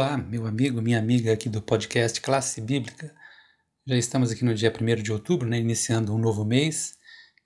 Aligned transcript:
Olá, 0.00 0.16
meu 0.16 0.46
amigo, 0.46 0.80
minha 0.80 0.96
amiga 0.96 1.32
aqui 1.32 1.48
do 1.48 1.60
podcast 1.60 2.20
Classe 2.20 2.60
Bíblica. 2.60 3.12
Já 3.84 3.96
estamos 3.96 4.30
aqui 4.30 4.44
no 4.44 4.54
dia 4.54 4.72
1 4.72 5.02
de 5.02 5.12
outubro, 5.12 5.48
né, 5.48 5.58
iniciando 5.58 6.14
um 6.14 6.18
novo 6.18 6.44
mês, 6.44 6.96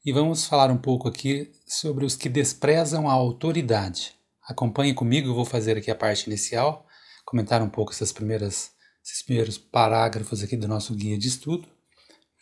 e 0.04 0.13
vamos 0.13 0.45
falar 0.45 0.71
um 0.71 0.77
pouco 0.77 1.09
aqui 1.09 1.51
sobre 1.67 2.04
os 2.04 2.15
que 2.15 2.29
desprezam 2.29 3.09
a 3.09 3.12
autoridade. 3.15 4.12
Acompanhe 4.47 4.93
comigo, 4.93 5.30
eu 5.30 5.35
vou 5.35 5.47
fazer 5.47 5.79
aqui 5.79 5.90
a 5.90 5.94
parte 5.94 6.26
inicial, 6.26 6.87
comentar 7.25 7.62
um 7.62 7.71
pouco 7.71 7.90
essas 7.90 8.12
primeiras, 8.12 8.72
esses 9.03 9.22
primeiros 9.22 9.57
parágrafos 9.57 10.43
aqui 10.43 10.54
do 10.54 10.69
nosso 10.69 10.94
guia 10.94 11.16
de 11.16 11.29
estudo, 11.29 11.66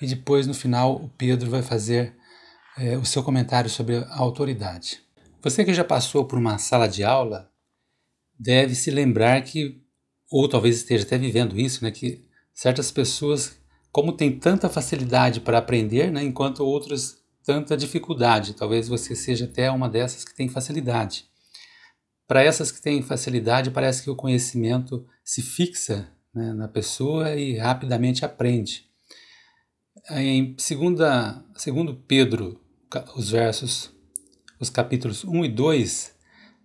e 0.03 0.09
depois, 0.09 0.45
no 0.45 0.55
final, 0.55 0.97
o 0.97 1.09
Pedro 1.11 1.49
vai 1.49 1.63
fazer 1.63 2.17
é, 2.77 2.99
o 2.99 3.05
seu 3.05 3.23
comentário 3.23 3.71
sobre 3.71 3.99
a 3.99 4.17
autoridade. 4.17 5.05
Você 5.41 5.65
que 5.65 5.73
já 5.73 5.85
passou 5.85 6.25
por 6.25 6.37
uma 6.37 6.59
sala 6.59 6.89
de 6.89 7.05
aula 7.05 7.49
deve 8.37 8.75
se 8.75 8.91
lembrar 8.91 9.41
que, 9.43 9.81
ou 10.31 10.49
talvez 10.49 10.77
esteja 10.77 11.05
até 11.05 11.19
vivendo 11.19 11.59
isso, 11.59 11.83
né, 11.83 11.91
que 11.91 12.23
certas 12.55 12.91
pessoas, 12.91 13.59
como 13.91 14.13
têm 14.13 14.39
tanta 14.39 14.69
facilidade 14.69 15.41
para 15.41 15.59
aprender, 15.59 16.11
né, 16.11 16.23
enquanto 16.23 16.65
outras 16.65 17.19
tanta 17.45 17.77
dificuldade. 17.77 18.55
Talvez 18.55 18.87
você 18.87 19.17
seja 19.17 19.47
até 19.47 19.71
uma 19.71 19.89
dessas 19.89 20.25
que 20.25 20.35
tem 20.35 20.49
facilidade. 20.49 21.25
Para 22.29 22.45
essas 22.45 22.71
que 22.71 22.81
têm 22.81 23.03
facilidade, 23.03 23.73
parece 23.73 24.05
que 24.05 24.11
o 24.11 24.15
conhecimento 24.15 25.05
se 25.25 25.43
fixa 25.43 26.09
né, 26.33 26.53
na 26.53 26.69
pessoa 26.69 27.35
e 27.35 27.57
rapidamente 27.57 28.25
aprende. 28.25 28.85
Em 30.11 30.55
segunda, 30.57 31.45
segundo 31.57 31.95
Pedro, 31.95 32.61
os 33.17 33.31
versos, 33.31 33.93
os 34.61 34.71
capítulos 34.71 35.25
1 35.25 35.45
e 35.45 35.49
2, 35.49 36.15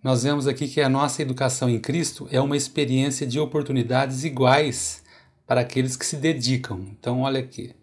nós 0.06 0.22
vemos 0.22 0.46
aqui 0.46 0.68
que 0.68 0.80
a 0.80 0.88
nossa 0.88 1.20
educação 1.20 1.68
em 1.68 1.80
Cristo 1.80 2.28
é 2.30 2.40
uma 2.40 2.56
experiência 2.56 3.26
de 3.26 3.40
oportunidades 3.40 4.22
iguais 4.22 5.02
para 5.44 5.62
aqueles 5.62 5.96
que 5.96 6.06
se 6.06 6.14
dedicam. 6.14 6.78
Então, 6.92 7.22
olha 7.22 7.40
aqui 7.40 7.74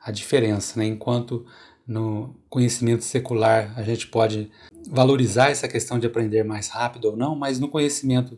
a 0.00 0.10
diferença, 0.10 0.76
né? 0.76 0.86
Enquanto 0.86 1.46
no 1.86 2.34
conhecimento 2.50 3.04
secular 3.04 3.78
a 3.78 3.84
gente 3.84 4.08
pode 4.08 4.50
valorizar 4.90 5.50
essa 5.50 5.68
questão 5.68 6.00
de 6.00 6.06
aprender 6.08 6.42
mais 6.42 6.66
rápido 6.66 7.10
ou 7.10 7.16
não, 7.16 7.36
mas 7.36 7.60
no 7.60 7.68
conhecimento 7.68 8.36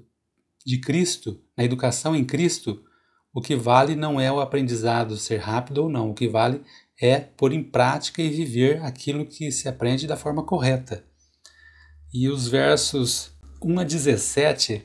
de 0.67 0.79
Cristo, 0.79 1.41
na 1.57 1.65
educação 1.65 2.15
em 2.15 2.27
Cristo, 2.27 2.85
o 3.33 3.41
que 3.41 3.57
vale 3.57 3.97
não 3.97 4.21
é 4.21 4.31
o 4.31 4.41
aprendizado 4.41 5.17
ser 5.17 5.39
rápido 5.39 5.85
ou 5.85 5.89
não, 5.89 6.11
o 6.11 6.15
que 6.15 6.29
vale 6.29 6.61
é 7.01 7.19
pôr 7.19 7.55
em 7.55 7.63
prática 7.63 8.21
e 8.21 8.29
viver 8.29 8.83
aquilo 8.83 9.25
que 9.25 9.51
se 9.51 9.67
aprende 9.67 10.07
da 10.07 10.15
forma 10.15 10.45
correta. 10.45 11.09
E 12.13 12.29
os 12.29 12.49
versos 12.49 13.31
1 13.63 13.79
a 13.79 13.85
17 13.85 14.83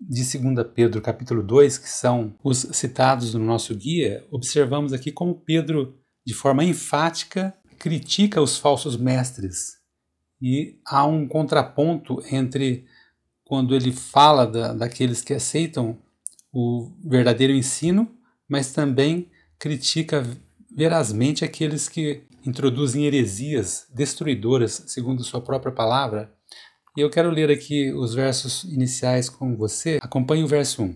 de 0.00 0.38
2 0.38 0.66
Pedro, 0.72 1.02
capítulo 1.02 1.42
2, 1.42 1.78
que 1.78 1.88
são 1.88 2.32
os 2.44 2.58
citados 2.58 3.34
no 3.34 3.44
nosso 3.44 3.74
guia, 3.74 4.24
observamos 4.30 4.92
aqui 4.92 5.10
como 5.10 5.34
Pedro, 5.34 5.98
de 6.24 6.32
forma 6.32 6.62
enfática, 6.62 7.52
critica 7.76 8.40
os 8.40 8.56
falsos 8.56 8.96
mestres. 8.96 9.78
E 10.40 10.78
há 10.86 11.04
um 11.04 11.26
contraponto 11.26 12.22
entre 12.30 12.86
quando 13.42 13.74
ele 13.74 13.90
fala 13.90 14.46
da, 14.46 14.72
daqueles 14.72 15.22
que 15.22 15.34
aceitam 15.34 15.98
o 16.52 16.92
verdadeiro 17.04 17.52
ensino, 17.52 18.08
mas 18.48 18.72
também 18.72 19.28
critica 19.58 20.24
verazmente 20.70 21.44
aqueles 21.44 21.88
que 21.88 22.22
introduzem 22.46 23.06
heresias 23.06 23.88
destruidoras, 23.92 24.84
segundo 24.86 25.24
sua 25.24 25.40
própria 25.40 25.72
palavra, 25.72 26.32
e 26.96 27.00
eu 27.00 27.10
quero 27.10 27.30
ler 27.30 27.50
aqui 27.50 27.92
os 27.92 28.14
versos 28.14 28.64
iniciais 28.64 29.28
com 29.28 29.56
você. 29.56 29.98
Acompanhe 30.02 30.42
o 30.42 30.48
verso 30.48 30.82
1. 30.82 30.94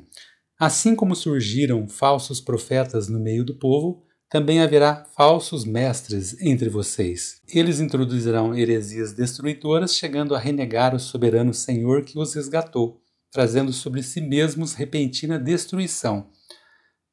Assim 0.59 0.95
como 0.95 1.15
surgiram 1.15 1.89
falsos 1.89 2.41
profetas 2.41 3.09
no 3.09 3.21
meio 3.21 3.45
do 3.45 3.55
povo, 3.59 4.05
também 4.29 4.61
haverá 4.61 5.05
falsos 5.17 5.65
mestres 5.65 6.41
entre 6.41 6.69
vocês. 6.69 7.41
Eles 7.49 7.79
introduzirão 7.79 8.55
heresias 8.55 9.13
destruidoras, 9.13 9.95
chegando 9.95 10.35
a 10.35 10.39
renegar 10.39 10.95
o 10.95 10.99
soberano 10.99 11.55
Senhor 11.55 12.03
que 12.03 12.19
os 12.19 12.35
resgatou, 12.35 13.01
trazendo 13.31 13.73
sobre 13.73 14.03
si 14.03 14.21
mesmos 14.21 14.75
repentina 14.75 15.39
destruição. 15.39 16.31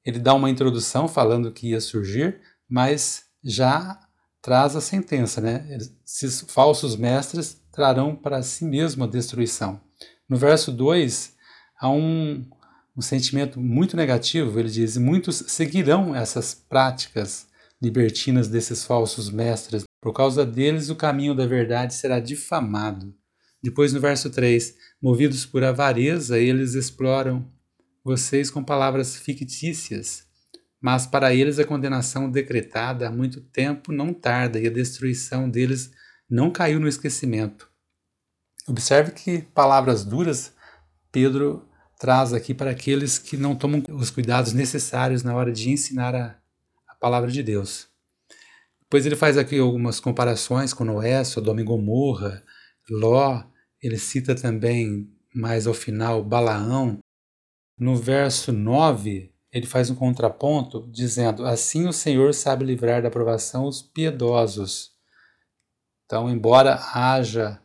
Ele 0.03 0.17
dá 0.17 0.33
uma 0.33 0.49
introdução 0.49 1.07
falando 1.07 1.51
que 1.51 1.69
ia 1.69 1.81
surgir, 1.81 2.41
mas 2.67 3.25
já 3.43 3.99
traz 4.41 4.75
a 4.75 4.81
sentença, 4.81 5.39
né? 5.39 5.77
Esses 6.03 6.41
falsos 6.41 6.95
mestres 6.95 7.60
trarão 7.71 8.15
para 8.15 8.41
si 8.43 8.65
mesmo 8.65 9.03
a 9.03 9.07
destruição. 9.07 9.81
No 10.27 10.37
verso 10.37 10.71
2, 10.71 11.35
há 11.79 11.89
um, 11.89 12.45
um 12.95 13.01
sentimento 13.01 13.59
muito 13.59 13.95
negativo. 13.95 14.59
Ele 14.59 14.69
diz: 14.69 14.97
Muitos 14.97 15.37
seguirão 15.47 16.15
essas 16.15 16.53
práticas 16.53 17.47
libertinas 17.81 18.47
desses 18.47 18.85
falsos 18.85 19.29
mestres. 19.29 19.83
Por 20.01 20.13
causa 20.13 20.45
deles, 20.45 20.89
o 20.89 20.95
caminho 20.95 21.35
da 21.35 21.45
verdade 21.45 21.93
será 21.93 22.19
difamado. 22.19 23.13
Depois, 23.63 23.93
no 23.93 23.99
verso 23.99 24.29
3, 24.29 24.75
movidos 25.01 25.45
por 25.45 25.63
avareza, 25.63 26.39
eles 26.39 26.73
exploram 26.73 27.47
vocês 28.03 28.49
com 28.49 28.63
palavras 28.63 29.15
fictícias. 29.15 30.23
Mas 30.81 31.05
para 31.05 31.33
eles 31.33 31.59
a 31.59 31.65
condenação 31.65 32.29
decretada 32.29 33.07
há 33.07 33.11
muito 33.11 33.39
tempo 33.39 33.91
não 33.91 34.13
tarda 34.13 34.59
e 34.59 34.65
a 34.65 34.71
destruição 34.71 35.47
deles 35.47 35.91
não 36.31 36.49
caiu 36.49 36.79
no 36.79 36.87
esquecimento. 36.87 37.69
Observe 38.65 39.11
que 39.11 39.41
palavras 39.53 40.05
duras 40.05 40.53
Pedro 41.11 41.67
traz 41.99 42.31
aqui 42.31 42.53
para 42.53 42.71
aqueles 42.71 43.19
que 43.19 43.35
não 43.35 43.53
tomam 43.53 43.83
os 43.89 44.09
cuidados 44.09 44.53
necessários 44.53 45.23
na 45.23 45.35
hora 45.35 45.51
de 45.51 45.69
ensinar 45.69 46.15
a, 46.15 46.39
a 46.87 46.95
palavra 46.95 47.29
de 47.29 47.43
Deus. 47.43 47.89
Depois 48.79 49.05
ele 49.05 49.17
faz 49.17 49.37
aqui 49.37 49.59
algumas 49.59 49.99
comparações 49.99 50.73
com 50.73 50.85
Noé, 50.85 51.21
Sodoma 51.25 51.59
e 51.59 51.65
Gomorra, 51.65 52.41
Ló, 52.89 53.43
ele 53.81 53.97
cita 53.97 54.33
também 54.33 55.09
mais 55.35 55.67
ao 55.67 55.73
final 55.73 56.23
Balaão. 56.23 56.99
No 57.77 57.95
verso 57.95 58.53
9, 58.53 59.33
ele 59.51 59.65
faz 59.65 59.89
um 59.89 59.95
contraponto 59.95 60.89
dizendo: 60.91 61.45
Assim 61.45 61.87
o 61.87 61.93
Senhor 61.93 62.33
sabe 62.33 62.65
livrar 62.65 63.01
da 63.01 63.09
aprovação 63.09 63.65
os 63.65 63.81
piedosos 63.81 64.90
então, 66.11 66.29
embora 66.29 66.77
haja 66.93 67.57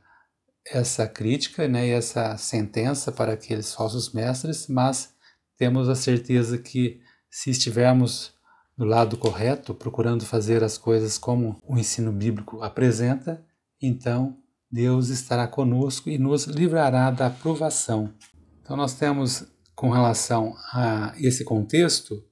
essa 0.65 1.09
crítica 1.09 1.67
né, 1.67 1.89
e 1.89 1.91
essa 1.91 2.37
sentença 2.37 3.11
para 3.11 3.33
aqueles 3.33 3.75
falsos 3.75 4.13
mestres, 4.13 4.69
mas 4.69 5.13
temos 5.57 5.89
a 5.89 5.97
certeza 5.97 6.57
que 6.57 7.01
se 7.29 7.51
estivermos 7.51 8.33
do 8.79 8.85
lado 8.85 9.17
correto, 9.17 9.75
procurando 9.75 10.25
fazer 10.25 10.63
as 10.63 10.79
coisas 10.79 11.19
como 11.19 11.57
o 11.61 11.77
ensino 11.77 12.13
bíblico 12.13 12.63
apresenta, 12.63 13.45
então 13.83 14.39
Deus 14.71 15.09
estará 15.09 15.49
conosco 15.49 16.09
e 16.09 16.17
nos 16.17 16.45
livrará 16.45 17.11
da 17.11 17.27
aprovação. 17.27 18.15
Então, 18.63 18.77
nós 18.77 18.95
temos, 18.95 19.45
com 19.75 19.91
relação 19.91 20.55
a 20.73 21.13
esse 21.19 21.43
contexto, 21.43 22.23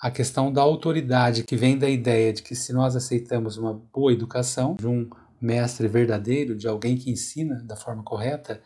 a 0.00 0.12
questão 0.12 0.52
da 0.52 0.62
autoridade, 0.62 1.42
que 1.42 1.56
vem 1.56 1.76
da 1.76 1.90
ideia 1.90 2.32
de 2.32 2.40
que 2.40 2.54
se 2.54 2.72
nós 2.72 2.94
aceitamos 2.94 3.56
uma 3.56 3.74
boa 3.74 4.12
educação, 4.12 4.76
de 4.78 4.86
um 4.86 5.10
mestre 5.40 5.88
verdadeiro, 5.88 6.56
de 6.56 6.68
alguém 6.68 6.96
que 6.96 7.10
ensina 7.10 7.62
da 7.64 7.76
forma 7.76 8.02
correta, 8.02 8.60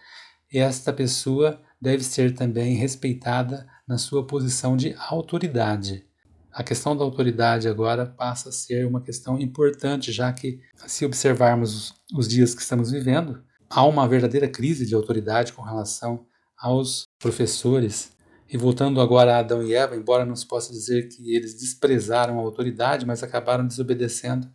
esta 0.52 0.92
pessoa 0.92 1.60
deve 1.80 2.04
ser 2.04 2.34
também 2.34 2.76
respeitada 2.76 3.66
na 3.86 3.98
sua 3.98 4.26
posição 4.26 4.76
de 4.76 4.94
autoridade. 4.98 6.06
A 6.52 6.62
questão 6.62 6.96
da 6.96 7.02
autoridade 7.02 7.66
agora 7.66 8.06
passa 8.06 8.48
a 8.48 8.52
ser 8.52 8.86
uma 8.86 9.00
questão 9.00 9.38
importante, 9.40 10.12
já 10.12 10.32
que, 10.32 10.60
se 10.86 11.04
observarmos 11.04 11.94
os 12.16 12.28
dias 12.28 12.54
que 12.54 12.62
estamos 12.62 12.92
vivendo, 12.92 13.42
há 13.68 13.84
uma 13.84 14.06
verdadeira 14.06 14.48
crise 14.48 14.86
de 14.86 14.94
autoridade 14.94 15.52
com 15.52 15.62
relação 15.62 16.26
aos 16.56 17.08
professores. 17.18 18.12
E 18.48 18.56
voltando 18.56 19.00
agora 19.00 19.34
a 19.34 19.38
Adão 19.40 19.64
e 19.64 19.74
Eva, 19.74 19.96
embora 19.96 20.24
não 20.24 20.36
se 20.36 20.46
possa 20.46 20.72
dizer 20.72 21.08
que 21.08 21.34
eles 21.34 21.58
desprezaram 21.58 22.38
a 22.38 22.42
autoridade, 22.42 23.04
mas 23.04 23.22
acabaram 23.22 23.66
desobedecendo 23.66 24.48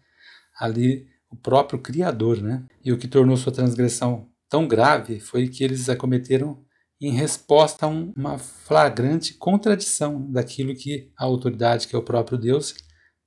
ali 0.57 1.05
o 1.29 1.35
próprio 1.35 1.79
Criador, 1.79 2.41
né? 2.41 2.63
E 2.83 2.91
o 2.91 2.97
que 2.97 3.07
tornou 3.07 3.37
sua 3.37 3.51
transgressão 3.51 4.27
tão 4.49 4.67
grave 4.67 5.19
foi 5.19 5.47
que 5.47 5.63
eles 5.63 5.89
a 5.89 5.95
cometeram 5.95 6.63
em 7.01 7.11
resposta 7.11 7.85
a 7.85 7.89
um, 7.89 8.11
uma 8.15 8.37
flagrante 8.37 9.33
contradição 9.35 10.29
daquilo 10.29 10.75
que 10.75 11.11
a 11.17 11.23
autoridade, 11.23 11.87
que 11.87 11.95
é 11.95 11.99
o 11.99 12.03
próprio 12.03 12.37
Deus, 12.37 12.75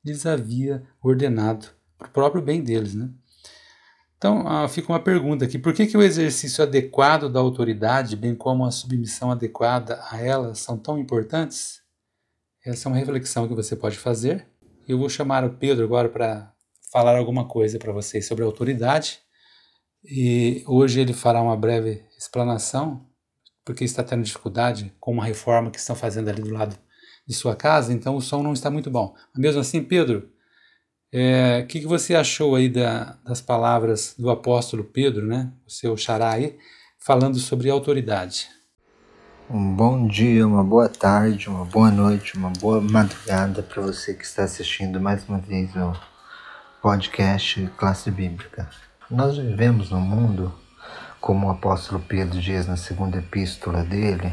lhes 0.04 0.26
havia 0.26 0.82
ordenado 1.02 1.69
para 1.96 2.08
o 2.08 2.10
próprio 2.10 2.43
bem 2.43 2.62
deles, 2.62 2.94
né? 2.94 3.10
Então, 4.19 4.46
ah, 4.46 4.69
fica 4.69 4.93
uma 4.93 5.00
pergunta 5.00 5.44
aqui: 5.44 5.58
por 5.58 5.72
que, 5.72 5.87
que 5.87 5.96
o 5.96 6.02
exercício 6.02 6.62
adequado 6.62 7.28
da 7.28 7.40
autoridade, 7.40 8.14
bem 8.14 8.34
como 8.34 8.64
a 8.64 8.70
submissão 8.70 9.32
adequada 9.32 10.00
a 10.10 10.20
ela, 10.20 10.55
são 10.55 10.76
tão 10.76 10.98
importantes? 10.98 11.82
Essa 12.64 12.88
é 12.88 12.93
uma 12.93 12.98
reflexão 12.98 13.48
que 13.48 13.55
você 13.55 13.75
pode 13.75 13.98
fazer. 13.98 14.46
Eu 14.87 14.98
vou 14.98 15.08
chamar 15.08 15.44
o 15.44 15.50
Pedro 15.50 15.84
agora 15.84 16.08
para 16.08 16.52
falar 16.93 17.17
alguma 17.17 17.47
coisa 17.47 17.79
para 17.79 17.91
vocês 17.91 18.27
sobre 18.27 18.44
autoridade. 18.44 19.19
E 20.05 20.62
hoje 20.67 21.00
ele 21.00 21.15
fará 21.15 21.41
uma 21.41 21.56
breve 21.56 22.05
explanação, 22.19 23.06
porque 23.65 23.83
está 23.83 24.05
tendo 24.05 24.23
dificuldade 24.23 24.93
com 25.00 25.12
uma 25.12 25.25
reforma 25.25 25.71
que 25.71 25.79
estão 25.79 25.97
fazendo 25.97 26.29
ali 26.29 26.43
do 26.43 26.53
lado 26.53 26.77
de 27.27 27.35
sua 27.35 27.56
casa, 27.56 27.93
então 27.93 28.17
o 28.17 28.21
som 28.21 28.43
não 28.43 28.53
está 28.53 28.71
muito 28.71 28.91
bom. 28.91 29.15
Mesmo 29.35 29.61
assim, 29.61 29.83
Pedro, 29.83 30.19
o 30.19 31.17
é, 31.17 31.62
que, 31.62 31.81
que 31.81 31.87
você 31.87 32.15
achou 32.15 32.56
aí 32.56 32.69
da, 32.69 33.17
das 33.25 33.41
palavras 33.41 34.15
do 34.19 34.29
apóstolo 34.29 34.85
Pedro, 34.85 35.27
né, 35.27 35.53
o 35.67 35.71
seu 35.71 35.97
xará 35.97 36.33
aí, 36.33 36.59
falando 36.99 37.39
sobre 37.39 37.71
autoridade? 37.71 38.49
Um 39.49 39.75
bom 39.75 40.06
dia, 40.06 40.47
uma 40.47 40.65
boa 40.65 40.89
tarde, 40.89 41.49
uma 41.49 41.65
boa 41.65 41.91
noite, 41.91 42.37
uma 42.37 42.50
boa 42.50 42.81
madrugada 42.81 43.62
para 43.62 43.83
você 43.83 44.15
que 44.15 44.25
está 44.25 44.44
assistindo 44.44 45.00
mais 45.00 45.29
uma 45.29 45.39
vez 45.39 45.75
o 45.77 46.12
podcast 46.82 47.70
Classe 47.76 48.11
Bíblica. 48.11 48.69
Nós 49.08 49.38
vivemos 49.38 49.90
num 49.90 50.00
mundo, 50.00 50.52
como 51.20 51.46
o 51.46 51.50
apóstolo 51.50 52.00
Pedro 52.00 52.40
diz 52.40 52.67
na 52.67 52.76
segunda 52.76 53.19
epístola 53.19 53.84
dele, 53.84 54.32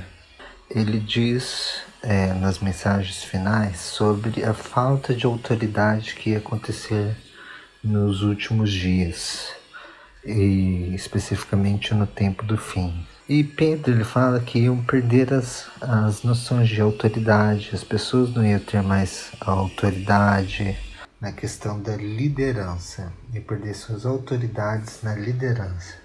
ele 0.67 0.99
diz 0.99 1.81
é, 2.01 2.33
nas 2.33 2.57
mensagens 2.57 3.23
finais 3.23 3.77
sobre 3.77 4.43
a 4.43 4.55
falta 4.55 5.13
de 5.13 5.27
autoridade 5.27 6.15
que 6.15 6.31
ia 6.31 6.39
acontecer 6.39 7.15
nos 7.83 8.23
últimos 8.23 8.71
dias 8.71 9.53
e 10.25 10.91
especificamente 10.95 11.93
no 11.93 12.07
tempo 12.07 12.43
do 12.43 12.57
fim. 12.57 13.05
E 13.29 13.43
Pedro 13.43 13.93
ele 13.93 14.03
fala 14.03 14.39
que 14.39 14.57
iam 14.57 14.83
perder 14.83 15.31
as, 15.35 15.67
as 15.79 16.23
noções 16.23 16.67
de 16.67 16.81
autoridade, 16.81 17.69
as 17.73 17.83
pessoas 17.83 18.33
não 18.33 18.43
iam 18.43 18.59
ter 18.59 18.81
mais 18.81 19.29
autoridade 19.39 20.75
na 21.19 21.31
questão 21.31 21.81
da 21.81 21.95
liderança, 21.95 23.11
e 23.33 23.39
perder 23.39 23.75
suas 23.75 24.05
autoridades 24.05 25.01
na 25.03 25.15
liderança. 25.15 25.95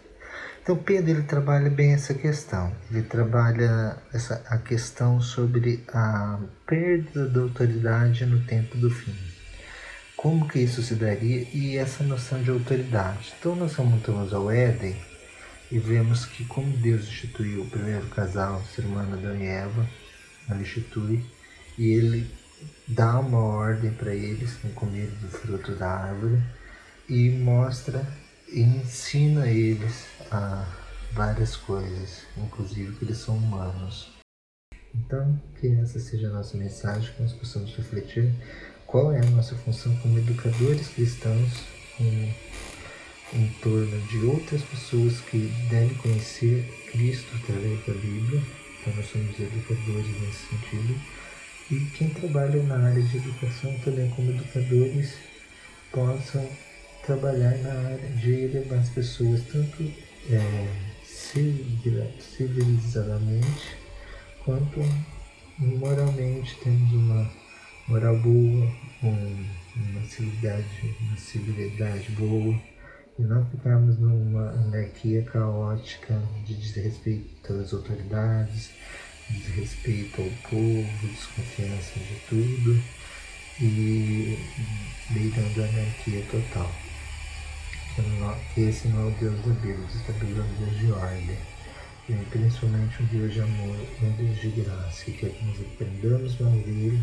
Então 0.64 0.76
Pedro 0.76 1.10
ele 1.10 1.22
trabalha 1.24 1.68
bem 1.68 1.92
essa 1.92 2.14
questão. 2.14 2.74
Ele 2.90 3.02
trabalha 3.02 3.98
essa 4.14 4.42
a 4.48 4.56
questão 4.56 5.20
sobre 5.20 5.84
a 5.92 6.40
perda 6.66 7.28
da 7.28 7.42
autoridade 7.42 8.24
no 8.24 8.40
tempo 8.46 8.78
do 8.78 8.90
fim. 8.90 9.14
Como 10.16 10.48
que 10.48 10.58
isso 10.58 10.82
se 10.82 10.94
daria 10.94 11.46
e 11.52 11.76
essa 11.76 12.02
noção 12.02 12.42
de 12.42 12.48
autoridade. 12.48 13.34
Então 13.38 13.54
nós 13.54 13.74
remontamos 13.74 14.32
ao 14.32 14.50
Éden 14.50 14.96
e 15.70 15.78
vemos 15.78 16.24
que 16.24 16.46
como 16.46 16.74
Deus 16.78 17.02
instituiu 17.02 17.64
o 17.64 17.70
primeiro 17.70 18.06
casal, 18.06 18.62
ser 18.74 18.86
humano 18.86 19.18
Adão 19.18 19.36
e 19.36 19.46
Eva, 19.46 19.86
ele 20.48 20.62
institui 20.62 21.22
e 21.76 21.92
ele 21.92 22.26
dá 22.86 23.18
uma 23.18 23.38
ordem 23.38 23.90
para 23.92 24.14
eles 24.14 24.58
não 24.62 24.70
comerem 24.72 25.14
do 25.20 25.28
fruto 25.28 25.72
da 25.72 25.88
árvore 25.88 26.42
e 27.08 27.30
mostra 27.30 28.06
e 28.48 28.60
ensina 28.60 29.48
eles 29.48 30.06
a 30.30 30.66
várias 31.12 31.56
coisas, 31.56 32.22
inclusive 32.36 32.96
que 32.96 33.04
eles 33.04 33.18
são 33.18 33.36
humanos. 33.36 34.12
Então, 34.94 35.40
que 35.60 35.68
essa 35.74 35.98
seja 35.98 36.28
a 36.28 36.32
nossa 36.32 36.56
mensagem, 36.56 37.12
que 37.14 37.22
nós 37.22 37.32
possamos 37.32 37.74
refletir 37.74 38.32
qual 38.86 39.12
é 39.12 39.20
a 39.20 39.30
nossa 39.30 39.54
função 39.56 39.96
como 39.98 40.18
educadores 40.18 40.88
cristãos 40.88 41.64
em 41.98 42.32
em 43.34 43.48
torno 43.60 44.00
de 44.06 44.18
outras 44.26 44.62
pessoas 44.62 45.20
que 45.22 45.38
devem 45.68 45.94
conhecer 45.96 46.64
Cristo 46.92 47.34
através 47.42 47.84
da 47.84 47.92
Bíblia. 47.94 48.42
Então 48.80 48.94
nós 48.94 49.06
somos 49.06 49.38
educadores 49.40 50.20
nesse 50.20 50.46
sentido. 50.48 50.94
E 51.70 51.80
quem 51.96 52.10
trabalha 52.10 52.62
na 52.64 52.76
área 52.76 53.02
de 53.02 53.16
educação 53.16 53.74
também 53.84 54.10
como 54.10 54.30
educadores 54.30 55.14
possam 55.90 56.46
trabalhar 57.06 57.56
na 57.58 57.72
área 57.88 58.10
de 58.10 58.32
elevar 58.32 58.78
as 58.78 58.90
pessoas 58.90 59.42
tanto 59.50 59.82
é, 60.30 60.68
civilizadamente 61.02 63.76
quanto 64.44 64.80
moralmente. 65.58 66.54
Temos 66.62 66.92
uma 66.92 67.28
moral 67.88 68.18
boa, 68.18 68.70
uma 69.02 70.04
civilidade, 70.06 70.94
uma 71.00 71.16
civilidade 71.16 72.12
boa 72.12 72.60
e 73.18 73.22
não 73.22 73.44
ficarmos 73.46 73.98
numa 73.98 74.50
anarquia 74.50 75.22
caótica 75.22 76.20
de 76.44 76.54
desrespeito 76.54 77.52
às 77.52 77.72
autoridades, 77.72 78.70
desrespeito 79.30 80.22
ao 80.22 80.30
povo, 80.50 81.08
desconfiança 81.08 81.98
de 81.98 82.16
tudo 82.28 82.82
e 83.60 84.38
beirando 85.10 85.62
a 85.62 85.66
anarquia 85.66 86.22
total. 86.30 86.72
Que 88.54 88.60
esse 88.62 88.88
não 88.88 89.02
é 89.02 89.06
o 89.06 89.10
Deus 89.12 89.36
da 89.42 89.52
Bíblia, 89.54 89.86
está 89.94 90.12
Bíblia 90.14 90.42
é 90.42 90.44
um 90.44 90.66
Deus 90.66 90.78
de 90.78 90.92
ordem, 90.92 91.38
e 92.08 92.12
principalmente 92.30 93.02
um 93.02 93.06
Deus 93.06 93.32
de 93.32 93.40
amor, 93.40 93.76
um 94.02 94.10
Deus 94.12 94.40
de 94.40 94.48
graça, 94.48 95.04
que 95.04 95.12
quer 95.12 95.30
que 95.30 95.44
nós 95.44 95.60
aprendamos 95.60 96.40
mais 96.40 96.64
dele 96.64 97.02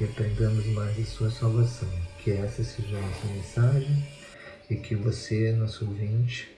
e 0.00 0.04
aprendamos 0.04 0.66
mais 0.68 0.96
de 0.96 1.04
sua 1.04 1.30
salvação. 1.30 1.90
Que 2.18 2.32
essa 2.32 2.64
seja 2.64 2.96
a 2.96 3.00
nossa 3.00 3.26
mensagem 3.26 4.08
e 4.70 4.76
que 4.76 4.94
você, 4.94 5.52
nosso 5.52 5.84
ouvinte, 5.84 6.48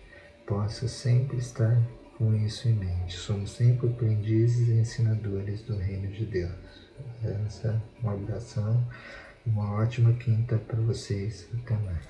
possa 0.46 0.87
sempre 0.87 1.38
estar 1.38 1.76
com 2.16 2.34
isso 2.34 2.68
em 2.68 2.74
mente. 2.74 3.16
Somos 3.16 3.50
sempre 3.50 3.88
aprendizes 3.88 4.68
e 4.68 4.72
ensinadores 4.72 5.62
do 5.62 5.76
Reino 5.76 6.08
de 6.08 6.24
Deus. 6.24 6.52
Essa 7.22 7.68
é 7.68 8.02
uma 8.02 8.14
abração, 8.14 8.86
uma 9.46 9.74
ótima 9.74 10.12
quinta 10.14 10.56
para 10.56 10.80
vocês. 10.80 11.48
Até 11.54 11.76
mais. 11.76 12.06